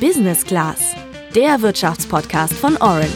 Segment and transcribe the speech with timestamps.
[0.00, 0.94] Business Class,
[1.34, 3.08] der Wirtschaftspodcast von Orange.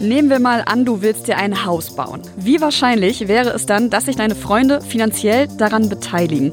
[0.00, 2.22] Nehmen wir mal an, du willst dir ein Haus bauen.
[2.36, 6.50] Wie wahrscheinlich wäre es dann, dass sich deine Freunde finanziell daran beteiligen?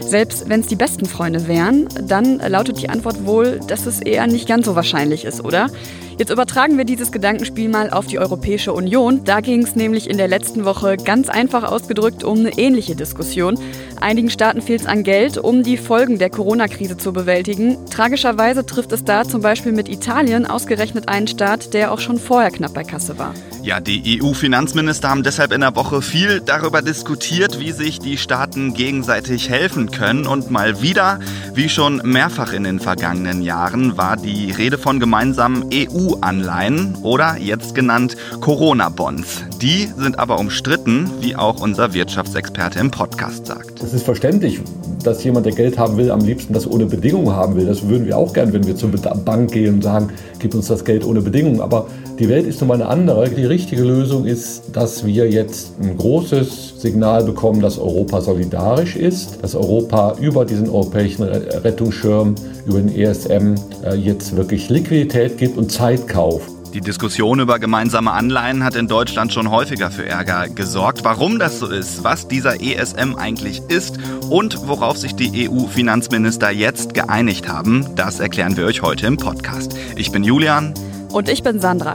[0.00, 4.26] Selbst wenn es die besten Freunde wären, dann lautet die Antwort wohl, dass es eher
[4.26, 5.70] nicht ganz so wahrscheinlich ist, oder?
[6.16, 9.24] Jetzt übertragen wir dieses Gedankenspiel mal auf die Europäische Union.
[9.24, 13.58] Da ging es nämlich in der letzten Woche ganz einfach ausgedrückt um eine ähnliche Diskussion.
[14.00, 17.78] Einigen Staaten fehlt es an Geld, um die Folgen der Corona-Krise zu bewältigen.
[17.90, 22.52] Tragischerweise trifft es da zum Beispiel mit Italien ausgerechnet einen Staat, der auch schon vorher
[22.52, 23.34] knapp bei Kasse war.
[23.62, 28.74] Ja, die EU-Finanzminister haben deshalb in der Woche viel darüber diskutiert, wie sich die Staaten
[28.74, 30.26] gegenseitig helfen können.
[30.26, 31.18] Und mal wieder,
[31.54, 35.70] wie schon mehrfach in den vergangenen Jahren, war die Rede von gemeinsamen
[36.04, 39.44] EU-Anleihen oder jetzt genannt Corona-Bonds.
[39.60, 43.82] Die sind aber umstritten, wie auch unser Wirtschaftsexperte im Podcast sagt.
[43.82, 44.60] Es ist verständlich,
[45.02, 47.66] dass jemand, der Geld haben will, am liebsten das ohne Bedingungen haben will.
[47.66, 50.84] Das würden wir auch gern, wenn wir zur Bank gehen und sagen, gib uns das
[50.84, 51.60] Geld ohne Bedingungen.
[51.60, 51.86] Aber
[52.18, 53.28] die Welt ist nun mal eine andere.
[53.28, 59.42] Die richtige Lösung ist, dass wir jetzt ein großes Signal bekommen, dass Europa solidarisch ist,
[59.42, 62.34] dass Europa über diesen europäischen Rettungsschirm,
[62.66, 66.50] über den ESM äh, jetzt wirklich Liquidität gibt und Zeit kauft.
[66.74, 71.04] Die Diskussion über gemeinsame Anleihen hat in Deutschland schon häufiger für Ärger gesorgt.
[71.04, 73.98] Warum das so ist, was dieser ESM eigentlich ist
[74.28, 79.76] und worauf sich die EU-Finanzminister jetzt geeinigt haben, das erklären wir euch heute im Podcast.
[79.94, 80.74] Ich bin Julian.
[81.12, 81.94] Und ich bin Sandra.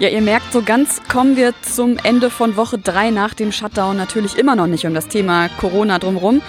[0.00, 3.96] Ja, ihr merkt, so ganz kommen wir zum Ende von Woche 3 nach dem Shutdown
[3.96, 6.40] natürlich immer noch nicht um das Thema Corona drumherum.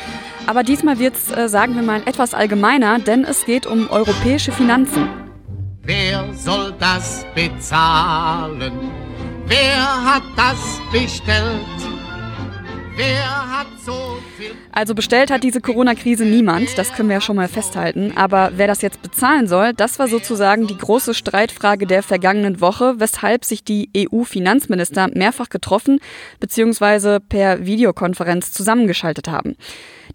[0.47, 4.51] Aber diesmal wird es, äh, sagen wir mal, etwas allgemeiner, denn es geht um europäische
[4.51, 5.07] Finanzen.
[5.83, 8.73] Wer soll das bezahlen?
[9.45, 11.90] Wer hat das bestellt?
[14.71, 18.13] Also bestellt hat diese Corona-Krise niemand, das können wir ja schon mal festhalten.
[18.15, 22.95] Aber wer das jetzt bezahlen soll, das war sozusagen die große Streitfrage der vergangenen Woche,
[22.97, 25.99] weshalb sich die EU-Finanzminister mehrfach getroffen
[26.39, 27.19] bzw.
[27.19, 29.55] per Videokonferenz zusammengeschaltet haben.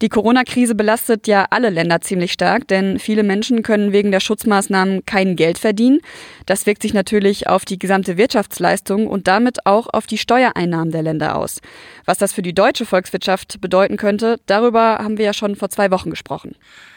[0.03, 5.07] Die Corona-Krise belastet ja alle Länder ziemlich stark, denn viele Menschen können wegen der Schutzmaßnahmen
[5.07, 6.01] kein Geld verdienen.
[6.45, 11.03] Das wirkt sich natürlich auf die gesamte Wirtschaftsleistung und damit auch auf die Steuereinnahmen der
[11.03, 11.61] Länder aus.
[12.05, 15.91] Was das für die deutsche Volkswirtschaft bedeuten könnte, darüber haben wir ja schon vor zwei
[15.91, 16.57] Wochen gesprochen.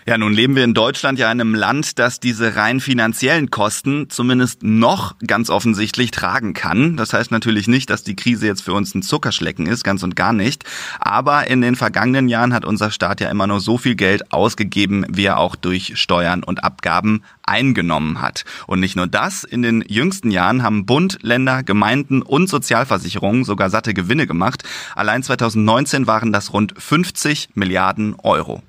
[0.09, 4.09] Ja, nun leben wir in Deutschland ja in einem Land, das diese rein finanziellen Kosten
[4.09, 6.97] zumindest noch ganz offensichtlich tragen kann.
[6.97, 10.15] Das heißt natürlich nicht, dass die Krise jetzt für uns ein Zuckerschlecken ist, ganz und
[10.15, 10.63] gar nicht.
[10.99, 15.05] Aber in den vergangenen Jahren hat unser Staat ja immer nur so viel Geld ausgegeben,
[15.09, 18.45] wie er auch durch Steuern und Abgaben eingenommen hat.
[18.65, 23.69] Und nicht nur das, in den jüngsten Jahren haben Bund, Länder, Gemeinden und Sozialversicherungen sogar
[23.69, 24.63] satte Gewinne gemacht.
[24.95, 28.63] Allein 2019 waren das rund 50 Milliarden Euro.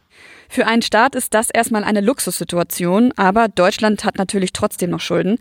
[0.53, 5.39] Für einen Staat ist das erstmal eine Luxussituation, aber Deutschland hat natürlich trotzdem noch Schulden.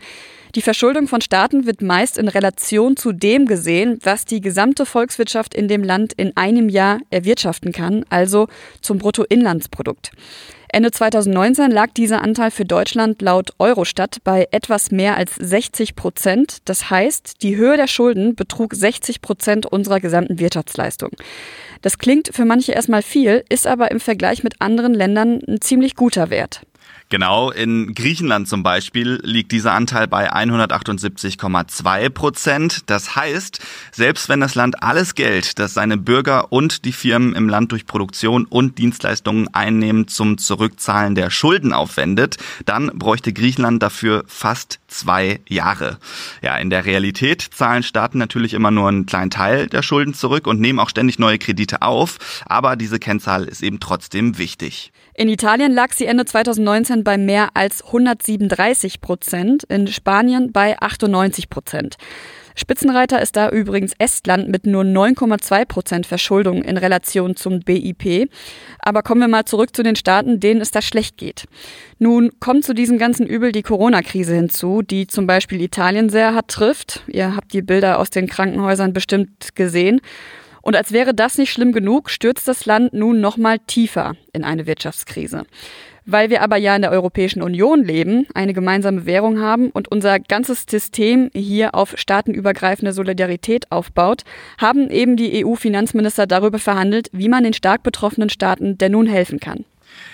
[0.54, 5.52] Die Verschuldung von Staaten wird meist in Relation zu dem gesehen, was die gesamte Volkswirtschaft
[5.52, 8.46] in dem Land in einem Jahr erwirtschaften kann, also
[8.82, 10.12] zum Bruttoinlandsprodukt.
[10.72, 16.58] Ende 2019 lag dieser Anteil für Deutschland laut Eurostat bei etwas mehr als 60 Prozent.
[16.66, 21.10] Das heißt, die Höhe der Schulden betrug 60 Prozent unserer gesamten Wirtschaftsleistung.
[21.82, 25.94] Das klingt für manche erstmal viel, ist aber im Vergleich mit anderen Ländern ein ziemlich
[25.96, 26.62] guter Wert.
[27.10, 32.82] Genau, in Griechenland zum Beispiel liegt dieser Anteil bei 178,2 Prozent.
[32.86, 33.60] Das heißt,
[33.90, 37.86] selbst wenn das Land alles Geld, das seine Bürger und die Firmen im Land durch
[37.86, 45.40] Produktion und Dienstleistungen einnehmen, zum Zurückzahlen der Schulden aufwendet, dann bräuchte Griechenland dafür fast zwei
[45.48, 45.98] Jahre.
[46.42, 50.46] Ja, in der Realität zahlen Staaten natürlich immer nur einen kleinen Teil der Schulden zurück
[50.46, 54.92] und nehmen auch ständig neue Kredite auf, aber diese Kennzahl ist eben trotzdem wichtig.
[55.14, 61.50] In Italien lag sie Ende 2019 bei mehr als 137 Prozent, in Spanien bei 98
[61.50, 61.96] Prozent.
[62.54, 68.30] Spitzenreiter ist da übrigens Estland mit nur 9,2 Prozent Verschuldung in Relation zum BIP.
[68.80, 71.44] Aber kommen wir mal zurück zu den Staaten, denen es da schlecht geht.
[71.98, 76.48] Nun kommt zu diesem ganzen Übel die Corona-Krise hinzu, die zum Beispiel Italien sehr hart
[76.48, 77.02] trifft.
[77.06, 80.00] Ihr habt die Bilder aus den Krankenhäusern bestimmt gesehen.
[80.62, 84.44] Und als wäre das nicht schlimm genug, stürzt das Land nun noch mal tiefer in
[84.44, 85.44] eine Wirtschaftskrise.
[86.10, 90.18] Weil wir aber ja in der Europäischen Union leben, eine gemeinsame Währung haben und unser
[90.18, 94.24] ganzes System hier auf staatenübergreifende Solidarität aufbaut,
[94.58, 99.38] haben eben die EU-Finanzminister darüber verhandelt, wie man den stark betroffenen Staaten denn nun helfen
[99.38, 99.64] kann.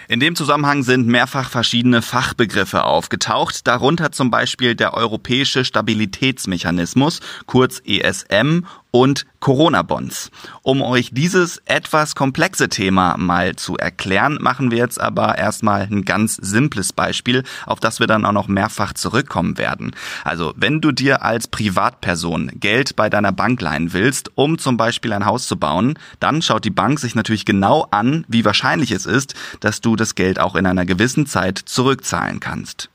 [0.08, 7.82] In dem Zusammenhang sind mehrfach verschiedene Fachbegriffe aufgetaucht, darunter zum Beispiel der Europäische Stabilitätsmechanismus, kurz
[7.84, 8.62] ESM,
[9.00, 10.30] und Corona-Bonds.
[10.62, 16.04] Um euch dieses etwas komplexe Thema mal zu erklären, machen wir jetzt aber erstmal ein
[16.04, 19.94] ganz simples Beispiel, auf das wir dann auch noch mehrfach zurückkommen werden.
[20.24, 25.12] Also, wenn du dir als Privatperson Geld bei deiner Bank leihen willst, um zum Beispiel
[25.12, 29.04] ein Haus zu bauen, dann schaut die Bank sich natürlich genau an, wie wahrscheinlich es
[29.04, 32.90] ist, dass du das Geld auch in einer gewissen Zeit zurückzahlen kannst.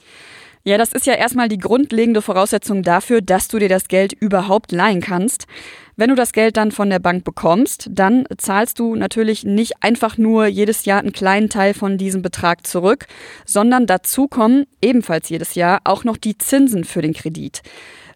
[0.64, 4.72] Ja, das ist ja erstmal die grundlegende Voraussetzung dafür, dass du dir das Geld überhaupt
[4.72, 5.48] leihen kannst.
[5.96, 10.20] Wenn du das Geld dann von der Bank bekommst, dann zahlst du natürlich nicht einfach
[10.20, 13.08] nur jedes Jahr einen kleinen Teil von diesem Betrag zurück,
[13.44, 17.64] sondern dazu kommen ebenfalls jedes Jahr auch noch die Zinsen für den Kredit.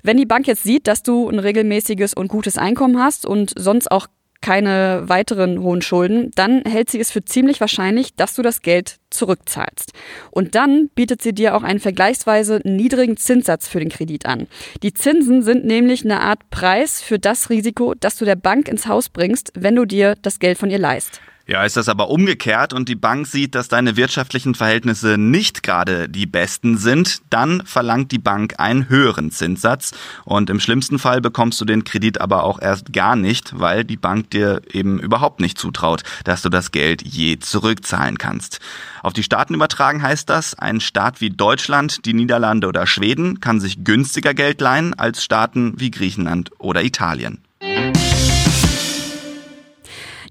[0.03, 3.91] Wenn die Bank jetzt sieht, dass du ein regelmäßiges und gutes Einkommen hast und sonst
[3.91, 4.05] auch
[4.45, 8.97] keine weiteren hohen Schulden, dann hält sie es für ziemlich wahrscheinlich, dass du das Geld
[9.09, 9.91] zurückzahlst.
[10.29, 14.45] Und dann bietet sie dir auch einen vergleichsweise niedrigen Zinssatz für den Kredit an.
[14.83, 18.85] Die Zinsen sind nämlich eine Art Preis für das Risiko, das du der Bank ins
[18.85, 21.21] Haus bringst, wenn du dir das Geld von ihr leist.
[21.47, 26.09] Ja, ist das aber umgekehrt und die Bank sieht, dass deine wirtschaftlichen Verhältnisse nicht gerade
[26.09, 29.91] die besten sind, dann verlangt die Bank einen höheren Zinssatz
[30.23, 33.95] und im schlimmsten Fall bekommst du den Kredit aber auch erst gar nicht, weil die
[33.95, 38.59] Bank dir eben überhaupt nicht zutraut, dass du das Geld je zurückzahlen kannst.
[39.03, 43.59] Auf die Staaten übertragen heißt das, ein Staat wie Deutschland, die Niederlande oder Schweden kann
[43.59, 47.44] sich günstiger Geld leihen als Staaten wie Griechenland oder Italien.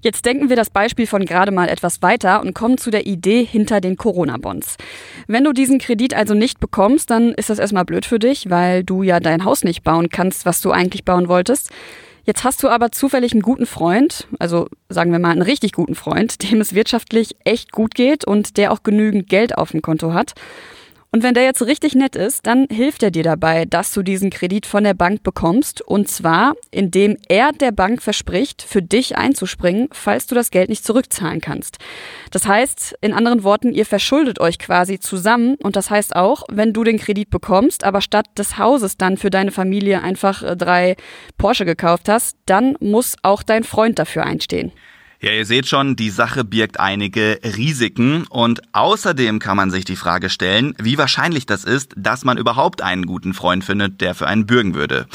[0.05, 3.43] Jetzt denken wir das Beispiel von gerade mal etwas weiter und kommen zu der Idee
[3.43, 4.75] hinter den Corona-Bonds.
[5.25, 8.83] Wenn du diesen Kredit also nicht bekommst, dann ist das erstmal blöd für dich, weil
[8.83, 11.71] du ja dein Haus nicht bauen kannst, was du eigentlich bauen wolltest.
[12.23, 15.95] Jetzt hast du aber zufällig einen guten Freund, also sagen wir mal einen richtig guten
[15.95, 20.13] Freund, dem es wirtschaftlich echt gut geht und der auch genügend Geld auf dem Konto
[20.13, 20.33] hat.
[21.15, 24.31] Und wenn der jetzt richtig nett ist, dann hilft er dir dabei, dass du diesen
[24.31, 25.81] Kredit von der Bank bekommst.
[25.81, 30.83] Und zwar, indem er der Bank verspricht, für dich einzuspringen, falls du das Geld nicht
[30.83, 31.77] zurückzahlen kannst.
[32.31, 35.55] Das heißt, in anderen Worten, ihr verschuldet euch quasi zusammen.
[35.63, 39.29] Und das heißt auch, wenn du den Kredit bekommst, aber statt des Hauses dann für
[39.29, 40.97] deine Familie einfach äh, drei
[41.37, 44.73] Porsche gekauft hast, dann muss auch dein Freund dafür einstehen.
[45.21, 49.95] Ja, ihr seht schon, die Sache birgt einige Risiken und außerdem kann man sich die
[49.95, 54.27] Frage stellen, wie wahrscheinlich das ist, dass man überhaupt einen guten Freund findet, der für
[54.27, 55.07] einen bürgen würde.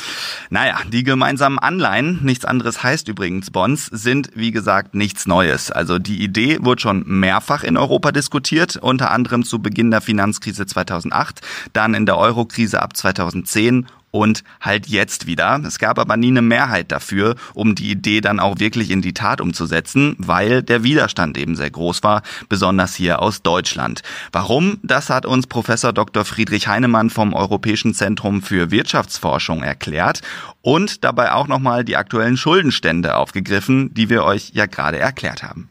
[0.48, 5.70] Naja, die gemeinsamen Anleihen, nichts anderes heißt übrigens Bonds, sind wie gesagt nichts Neues.
[5.70, 10.64] Also die Idee wurde schon mehrfach in Europa diskutiert, unter anderem zu Beginn der Finanzkrise
[10.64, 11.42] 2008,
[11.74, 15.60] dann in der Eurokrise ab 2010 und halt jetzt wieder.
[15.66, 19.14] Es gab aber nie eine Mehrheit dafür, um die Idee dann auch wirklich in die
[19.14, 24.02] Tat umzusetzen, weil der Widerstand eben sehr groß war, besonders hier aus Deutschland.
[24.32, 24.78] Warum?
[24.82, 26.24] Das hat uns Professor Dr.
[26.24, 30.20] Friedrich Heinemann vom Europäischen Zentrum für Wirtschaftsforschung erklärt
[30.62, 35.70] und dabei auch nochmal die aktuellen Schuldenstände aufgegriffen, die wir euch ja gerade erklärt haben.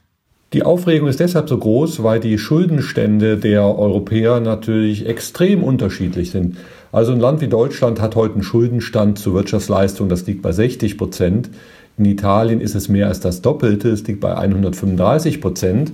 [0.51, 6.57] Die Aufregung ist deshalb so groß, weil die Schuldenstände der Europäer natürlich extrem unterschiedlich sind.
[6.91, 10.97] Also ein Land wie Deutschland hat heute einen Schuldenstand zur Wirtschaftsleistung, das liegt bei 60
[10.97, 11.49] Prozent.
[11.97, 15.91] In Italien ist es mehr als das Doppelte, es liegt bei 135 Prozent.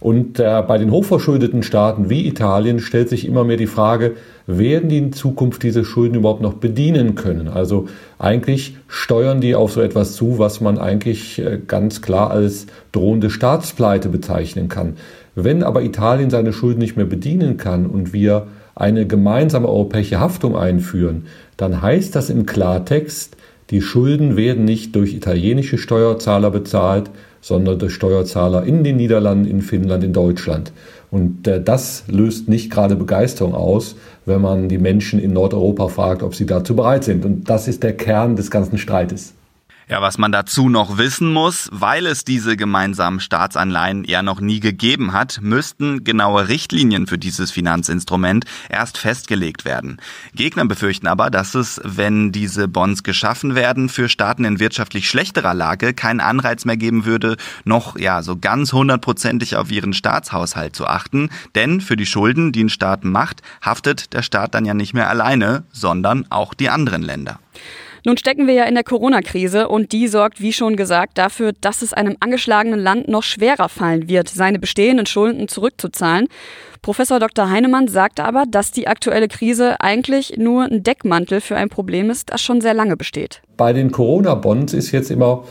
[0.00, 4.14] Und äh, bei den hochverschuldeten Staaten wie Italien stellt sich immer mehr die Frage,
[4.46, 7.48] werden die in Zukunft diese Schulden überhaupt noch bedienen können?
[7.48, 12.66] Also eigentlich steuern die auf so etwas zu, was man eigentlich äh, ganz klar als
[12.92, 14.94] drohende Staatspleite bezeichnen kann.
[15.34, 18.46] Wenn aber Italien seine Schulden nicht mehr bedienen kann und wir
[18.78, 23.36] eine gemeinsame europäische Haftung einführen, dann heißt das im Klartext,
[23.70, 29.62] die Schulden werden nicht durch italienische Steuerzahler bezahlt, sondern durch Steuerzahler in den Niederlanden, in
[29.62, 30.72] Finnland, in Deutschland.
[31.10, 36.22] Und äh, das löst nicht gerade Begeisterung aus, wenn man die Menschen in Nordeuropa fragt,
[36.22, 37.24] ob sie dazu bereit sind.
[37.24, 39.34] Und das ist der Kern des ganzen Streites.
[39.90, 44.60] Ja, was man dazu noch wissen muss, weil es diese gemeinsamen Staatsanleihen ja noch nie
[44.60, 49.98] gegeben hat, müssten genaue Richtlinien für dieses Finanzinstrument erst festgelegt werden.
[50.34, 55.54] Gegner befürchten aber, dass es, wenn diese Bonds geschaffen werden, für Staaten in wirtschaftlich schlechterer
[55.54, 60.86] Lage keinen Anreiz mehr geben würde, noch ja so ganz hundertprozentig auf ihren Staatshaushalt zu
[60.86, 64.92] achten, denn für die Schulden, die ein Staat macht, haftet der Staat dann ja nicht
[64.92, 67.40] mehr alleine, sondern auch die anderen Länder.
[68.08, 71.82] Nun stecken wir ja in der Corona-Krise und die sorgt, wie schon gesagt, dafür, dass
[71.82, 76.28] es einem angeschlagenen Land noch schwerer fallen wird, seine bestehenden Schulden zurückzuzahlen.
[76.80, 77.50] Professor Dr.
[77.50, 82.32] Heinemann sagte aber, dass die aktuelle Krise eigentlich nur ein Deckmantel für ein Problem ist,
[82.32, 83.42] das schon sehr lange besteht.
[83.58, 85.44] Bei den Corona-Bonds ist jetzt immer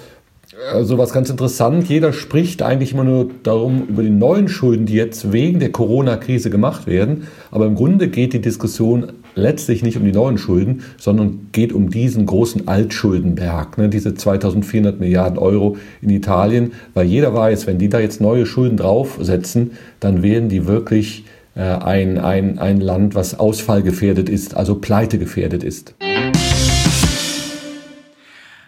[0.74, 4.96] also was ganz interessant, jeder spricht eigentlich immer nur darum, über die neuen Schulden, die
[4.96, 7.28] jetzt wegen der Corona-Krise gemacht werden.
[7.52, 11.90] Aber im Grunde geht die Diskussion letztlich nicht um die neuen Schulden, sondern geht um
[11.90, 17.90] diesen großen Altschuldenberg, ne, diese 2400 Milliarden Euro in Italien, weil jeder weiß, wenn die
[17.90, 21.26] da jetzt neue Schulden draufsetzen, dann werden die wirklich
[21.56, 25.96] äh, ein, ein, ein Land, was ausfallgefährdet ist, also pleitegefährdet ist.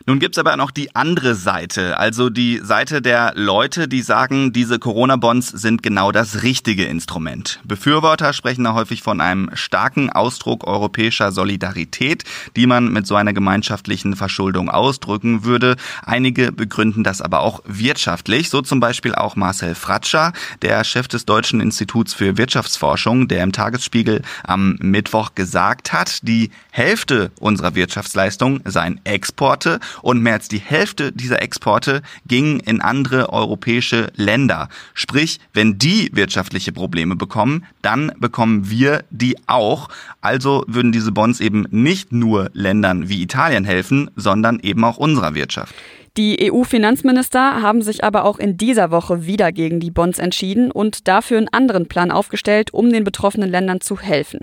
[0.09, 4.79] Nun gibt's aber noch die andere Seite, also die Seite der Leute, die sagen, diese
[4.79, 7.59] Corona-Bonds sind genau das richtige Instrument.
[7.63, 12.23] Befürworter sprechen da häufig von einem starken Ausdruck europäischer Solidarität,
[12.55, 15.75] die man mit so einer gemeinschaftlichen Verschuldung ausdrücken würde.
[16.03, 21.25] Einige begründen das aber auch wirtschaftlich, so zum Beispiel auch Marcel Fratscher, der Chef des
[21.25, 28.61] Deutschen Instituts für Wirtschaftsforschung, der im Tagesspiegel am Mittwoch gesagt hat, die Hälfte unserer Wirtschaftsleistung
[28.65, 34.69] seien Exporte und mehr als die Hälfte dieser Exporte gingen in andere europäische Länder.
[34.93, 39.89] Sprich, wenn die wirtschaftliche Probleme bekommen, dann bekommen wir die auch.
[40.21, 45.35] Also würden diese Bonds eben nicht nur Ländern wie Italien helfen, sondern eben auch unserer
[45.35, 45.73] Wirtschaft.
[46.17, 51.07] Die EU-Finanzminister haben sich aber auch in dieser Woche wieder gegen die Bonds entschieden und
[51.07, 54.39] dafür einen anderen Plan aufgestellt, um den betroffenen Ländern zu helfen.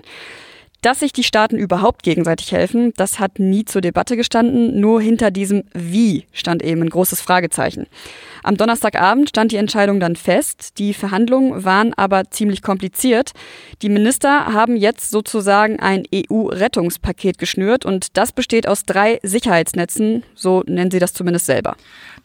[0.87, 4.79] Dass sich die Staaten überhaupt gegenseitig helfen, das hat nie zur Debatte gestanden.
[4.79, 7.89] Nur hinter diesem Wie stand eben ein großes Fragezeichen.
[8.45, 10.79] Am Donnerstagabend stand die Entscheidung dann fest.
[10.79, 13.33] Die Verhandlungen waren aber ziemlich kompliziert.
[13.83, 20.63] Die Minister haben jetzt sozusagen ein EU-Rettungspaket geschnürt und das besteht aus drei Sicherheitsnetzen, so
[20.69, 21.75] nennen sie das zumindest selber.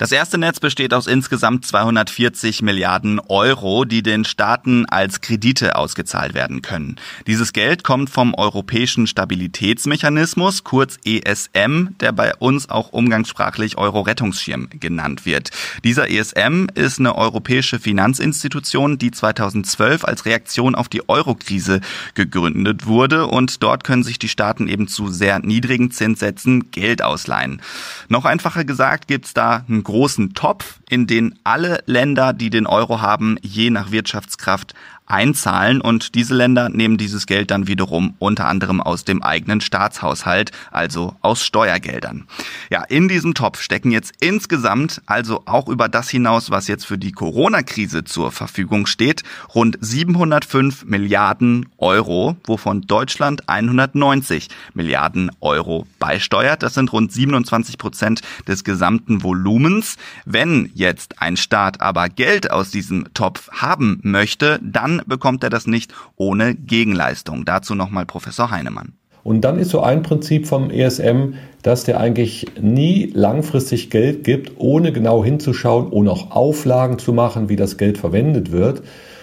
[0.02, 6.34] Das erste Netz besteht aus insgesamt 240 Milliarden Euro, die den Staaten als Kredite ausgezahlt
[6.34, 6.96] werden können.
[7.28, 15.28] Dieses Geld kommt vom Europäischen Stabilitätsmechanismus, kurz ESM, der bei uns auch umgangssprachlich Euro-Rettungsschirm genannt
[15.28, 15.52] wird.
[15.84, 21.80] Dieser ESM ist eine europäische Finanzinstitution, die 2012 als Reaktion auf die Euro-Krise
[22.16, 27.62] gegründet wurde und dort können sich die Staaten eben zu sehr niedrigen Zinssätzen Geld ausleihen.
[28.10, 33.02] Noch einfacher gesagt gibt's da einen großen Topf, in den alle Länder, die den Euro
[33.02, 34.74] haben, je nach Wirtschaftskraft
[35.12, 40.52] einzahlen und diese Länder nehmen dieses Geld dann wiederum unter anderem aus dem eigenen Staatshaushalt,
[40.72, 42.28] also aus Steuergeldern.
[42.70, 46.98] Ja, in diesem Topf stecken jetzt insgesamt, also auch über das hinaus, was jetzt für
[46.98, 56.64] die Corona-Krise zur Verfügung steht, rund 705 Milliarden Euro, wovon Deutschland 190 Milliarden Euro beisteuert.
[56.64, 59.98] Das sind rund 27 Prozent des gesamten Volumens.
[60.26, 65.68] Wenn jetzt ein Staat aber Geld aus diesem Topf haben möchte, dann bekommt er das
[65.68, 67.46] nicht ohne Gegenleistung.
[67.46, 68.94] Dazu nochmal Professor Heinemann.
[69.24, 74.54] Und dann ist so ein Prinzip vom ESM, dass der eigentlich nie langfristig Geld gibt,
[74.58, 78.82] ohne genau hinzuschauen, ohne auch Auflagen zu machen, wie das Geld verwendet wird.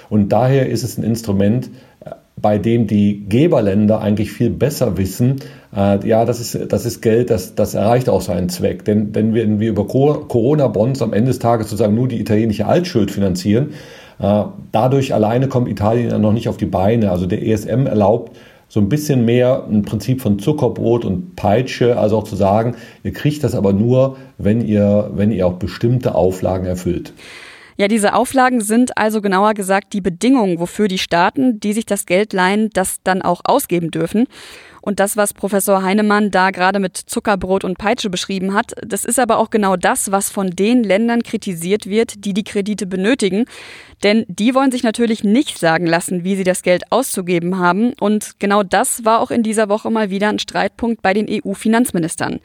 [0.09, 1.69] Und daher ist es ein Instrument,
[2.41, 5.37] bei dem die Geberländer eigentlich viel besser wissen,
[5.75, 8.85] äh, ja, das ist, das ist Geld, das, das erreicht auch seinen Zweck.
[8.85, 13.71] Denn wenn wir, über Corona-Bonds am Ende des Tages sozusagen nur die italienische Altschuld finanzieren,
[13.71, 13.75] äh,
[14.19, 17.11] dadurch alleine kommt Italien noch nicht auf die Beine.
[17.11, 18.37] Also der ESM erlaubt
[18.69, 23.13] so ein bisschen mehr ein Prinzip von Zuckerbrot und Peitsche, also auch zu sagen, ihr
[23.13, 27.15] kriegt das aber nur, wenn ihr, wenn ihr auch bestimmte Auflagen erfüllt.
[27.79, 32.07] Ja, diese Auflagen sind also genauer gesagt die Bedingungen, wofür die Staaten, die sich das
[32.07, 34.27] Geld leihen, das dann auch ausgeben dürfen.
[34.83, 39.19] Und das, was Professor Heinemann da gerade mit Zuckerbrot und Peitsche beschrieben hat, das ist
[39.19, 43.45] aber auch genau das, was von den Ländern kritisiert wird, die die Kredite benötigen.
[44.03, 47.93] Denn die wollen sich natürlich nicht sagen lassen, wie sie das Geld auszugeben haben.
[48.01, 52.41] Und genau das war auch in dieser Woche mal wieder ein Streitpunkt bei den EU-Finanzministern.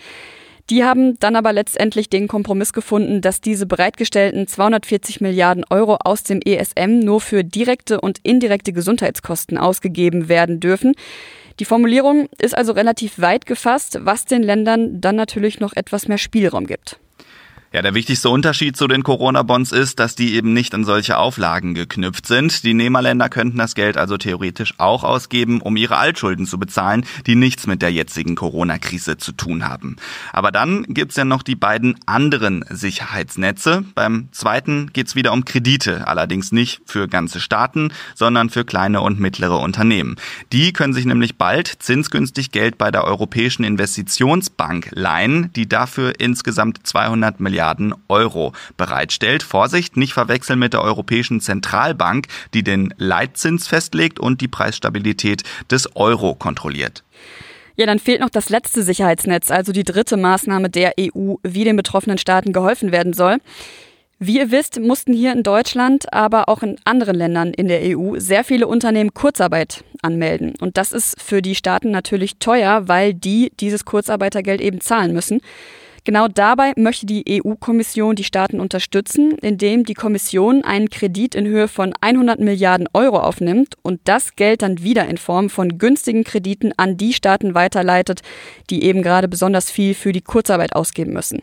[0.70, 6.24] Die haben dann aber letztendlich den Kompromiss gefunden, dass diese bereitgestellten 240 Milliarden Euro aus
[6.24, 10.94] dem ESM nur für direkte und indirekte Gesundheitskosten ausgegeben werden dürfen.
[11.60, 16.17] Die Formulierung ist also relativ weit gefasst, was den Ländern dann natürlich noch etwas mehr
[16.17, 17.00] Spielraum gibt.
[17.75, 21.74] Ja, der wichtigste Unterschied zu den Corona-Bonds ist, dass die eben nicht an solche Auflagen
[21.74, 22.63] geknüpft sind.
[22.63, 27.34] Die Nehmerländer könnten das Geld also theoretisch auch ausgeben, um ihre Altschulden zu bezahlen, die
[27.34, 29.96] nichts mit der jetzigen Corona-Krise zu tun haben.
[30.34, 33.84] Aber dann gibt's ja noch die beiden anderen Sicherheitsnetze.
[33.96, 39.20] Beim zweiten geht's wieder um Kredite, allerdings nicht für ganze Staaten, sondern für kleine und
[39.20, 40.18] mittlere Unternehmen.
[40.51, 46.86] Die können sich nämlich bald zinsgünstig Geld bei der Europäischen Investitionsbank leihen, die dafür insgesamt
[46.86, 49.41] 200 Milliarden Milliarden Euro bereitstellt.
[49.41, 55.96] Vorsicht, nicht verwechseln mit der Europäischen Zentralbank, die den Leitzins festlegt und die Preisstabilität des
[55.96, 57.03] Euro kontrolliert.
[57.77, 61.77] Ja, dann fehlt noch das letzte Sicherheitsnetz, also die dritte Maßnahme der EU, wie den
[61.77, 63.38] betroffenen Staaten geholfen werden soll.
[64.20, 68.20] Wie ihr wisst, mussten hier in Deutschland, aber auch in anderen Ländern in der EU
[68.20, 70.53] sehr viele Unternehmen Kurzarbeit anmelden.
[70.60, 75.41] Und das ist für die Staaten natürlich teuer, weil die dieses Kurzarbeitergeld eben zahlen müssen.
[76.05, 81.69] Genau dabei möchte die EU-Kommission die Staaten unterstützen, indem die Kommission einen Kredit in Höhe
[81.69, 86.74] von 100 Milliarden Euro aufnimmt und das Geld dann wieder in Form von günstigen Krediten
[86.75, 88.22] an die Staaten weiterleitet,
[88.69, 91.41] die eben gerade besonders viel für die Kurzarbeit ausgeben müssen.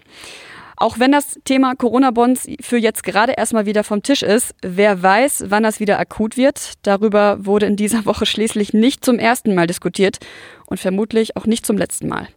[0.76, 5.44] Auch wenn das Thema Corona-Bonds für jetzt gerade erstmal wieder vom Tisch ist, wer weiß,
[5.48, 6.74] wann das wieder akut wird.
[6.82, 10.18] Darüber wurde in dieser Woche schließlich nicht zum ersten Mal diskutiert
[10.66, 12.28] und vermutlich auch nicht zum letzten Mal.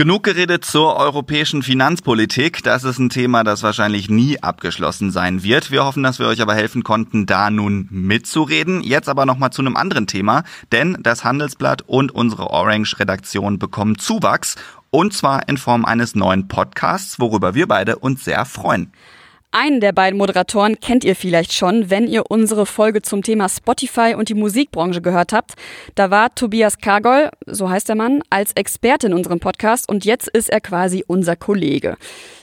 [0.00, 2.62] Genug geredet zur europäischen Finanzpolitik.
[2.62, 5.70] Das ist ein Thema, das wahrscheinlich nie abgeschlossen sein wird.
[5.70, 8.82] Wir hoffen, dass wir euch aber helfen konnten, da nun mitzureden.
[8.82, 14.56] Jetzt aber nochmal zu einem anderen Thema, denn das Handelsblatt und unsere Orange-Redaktion bekommen Zuwachs
[14.88, 18.92] und zwar in Form eines neuen Podcasts, worüber wir beide uns sehr freuen.
[19.52, 24.14] Einen der beiden Moderatoren kennt ihr vielleicht schon, wenn ihr unsere Folge zum Thema Spotify
[24.16, 25.54] und die Musikbranche gehört habt.
[25.96, 30.28] Da war Tobias Kargol, so heißt der Mann, als Experte in unserem Podcast und jetzt
[30.28, 31.96] ist er quasi unser Kollege.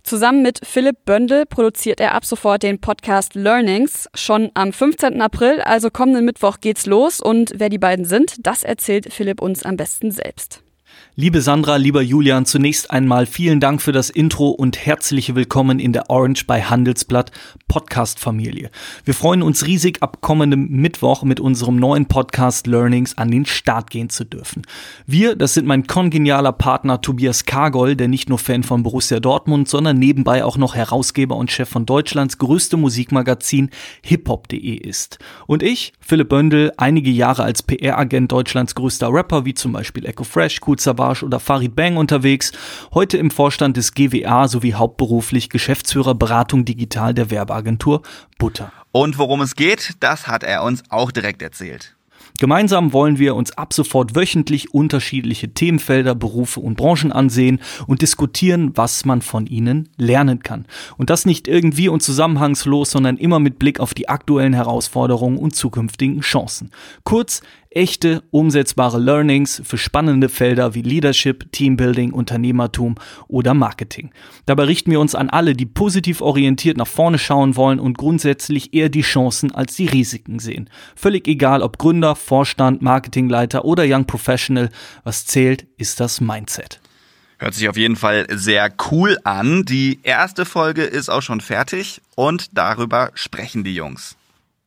[0.04, 4.10] Zusammen mit Philipp Böndel produziert er ab sofort den Podcast Learnings.
[4.14, 5.22] Schon am 15.
[5.22, 9.64] April, also kommenden Mittwoch, geht's los und wer die beiden sind, das erzählt Philipp uns
[9.64, 10.62] am besten selbst.
[11.20, 15.92] Liebe Sandra, lieber Julian, zunächst einmal vielen Dank für das Intro und herzliche Willkommen in
[15.92, 17.32] der Orange bei Handelsblatt
[17.68, 18.70] Podcast Familie.
[19.04, 23.90] Wir freuen uns riesig, ab kommendem Mittwoch mit unserem neuen Podcast Learnings an den Start
[23.90, 24.62] gehen zu dürfen.
[25.08, 29.68] Wir, das sind mein kongenialer Partner Tobias Kargol, der nicht nur Fan von Borussia Dortmund,
[29.68, 33.72] sondern nebenbei auch noch Herausgeber und Chef von Deutschlands größtem Musikmagazin
[34.04, 35.18] hiphop.de ist.
[35.48, 40.24] Und ich, Philipp Böndel, einige Jahre als PR-Agent Deutschlands größter Rapper, wie zum Beispiel Echo
[40.24, 42.52] Fresh, Cool Savage oder Farid Bang unterwegs,
[42.94, 48.02] heute im Vorstand des GWA sowie hauptberuflich Geschäftsführer Beratung Digital der Werbeagentur
[48.38, 48.72] Butter.
[48.92, 51.96] Und worum es geht, das hat er uns auch direkt erzählt.
[52.40, 58.74] Gemeinsam wollen wir uns ab sofort wöchentlich unterschiedliche Themenfelder, Berufe und Branchen ansehen und diskutieren,
[58.76, 60.66] was man von ihnen lernen kann.
[60.98, 65.56] Und das nicht irgendwie und zusammenhangslos, sondern immer mit Blick auf die aktuellen Herausforderungen und
[65.56, 66.72] zukünftigen Chancen.
[67.04, 67.42] Kurz,
[67.78, 72.96] echte, umsetzbare Learnings für spannende Felder wie Leadership, Teambuilding, Unternehmertum
[73.28, 74.12] oder Marketing.
[74.48, 78.74] Dabei richten wir uns an alle, die positiv orientiert nach vorne schauen wollen und grundsätzlich
[78.74, 80.70] eher die Chancen als die Risiken sehen.
[80.96, 84.70] Völlig egal, ob Gründer, Vorstand, Marketingleiter oder Young Professional,
[85.04, 86.82] was zählt, ist das Mindset.
[87.38, 89.64] Hört sich auf jeden Fall sehr cool an.
[89.64, 94.18] Die erste Folge ist auch schon fertig und darüber sprechen die Jungs.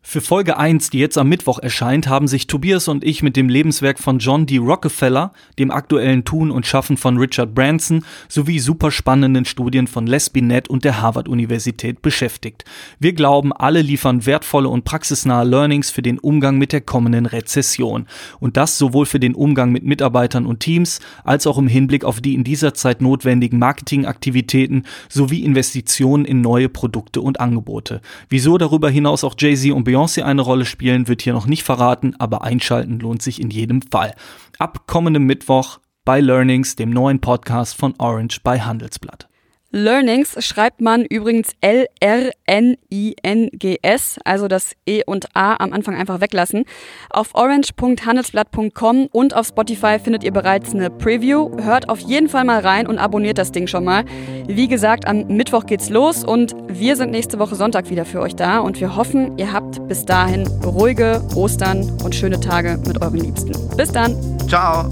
[0.03, 3.51] Für Folge 1, die jetzt am Mittwoch erscheint, haben sich Tobias und ich mit dem
[3.51, 4.57] Lebenswerk von John D.
[4.57, 10.31] Rockefeller, dem aktuellen Tun und Schaffen von Richard Branson sowie super spannenden Studien von Les
[10.31, 12.65] Binet und der Harvard-Universität beschäftigt.
[12.99, 18.07] Wir glauben, alle liefern wertvolle und praxisnahe Learnings für den Umgang mit der kommenden Rezession.
[18.41, 22.23] Und das sowohl für den Umgang mit Mitarbeitern und Teams, als auch im Hinblick auf
[22.23, 28.01] die in dieser Zeit notwendigen Marketingaktivitäten sowie Investitionen in neue Produkte und Angebote.
[28.31, 32.15] Wieso darüber hinaus auch Jay-Z und Beyoncé eine Rolle spielen, wird hier noch nicht verraten,
[32.21, 34.15] aber einschalten lohnt sich in jedem Fall.
[34.57, 39.30] Ab kommendem Mittwoch bei Learnings, dem neuen Podcast von Orange bei Handelsblatt.
[39.73, 41.91] Learnings schreibt man übrigens L-R-N-I-N-G-S,
[44.25, 46.65] also das E und A am Anfang einfach weglassen.
[47.11, 51.51] Auf orange.handelsblatt.com und auf Spotify findet ihr bereits eine Preview.
[51.63, 54.05] Hört auf jeden Fall mal rein und abonniert das Ding schon mal.
[54.49, 58.35] Wie gesagt, am Mittwoch geht's los und wir sind nächste Woche Sonntag wieder für euch
[58.35, 63.19] da und wir hoffen, ihr habt bis dahin ruhige Ostern und schöne Tage mit euren
[63.21, 63.53] Liebsten.
[63.77, 64.17] Bis dann.
[64.49, 64.89] Ciao.